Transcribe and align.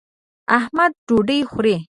احمد 0.57 0.91
ډوډۍ 1.07 1.39
خوري. 1.51 1.75